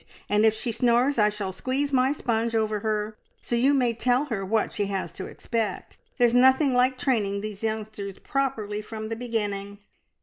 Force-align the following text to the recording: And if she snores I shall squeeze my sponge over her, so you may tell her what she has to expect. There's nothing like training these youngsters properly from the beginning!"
And 0.29 0.47
if 0.47 0.55
she 0.55 0.71
snores 0.71 1.19
I 1.19 1.29
shall 1.29 1.51
squeeze 1.51 1.93
my 1.93 2.11
sponge 2.11 2.55
over 2.55 2.79
her, 2.79 3.15
so 3.39 3.55
you 3.55 3.71
may 3.71 3.93
tell 3.93 4.25
her 4.25 4.43
what 4.43 4.73
she 4.73 4.87
has 4.87 5.13
to 5.13 5.27
expect. 5.27 5.95
There's 6.17 6.33
nothing 6.33 6.73
like 6.73 6.97
training 6.97 7.41
these 7.41 7.61
youngsters 7.61 8.17
properly 8.17 8.81
from 8.81 9.09
the 9.09 9.15
beginning!" 9.15 9.77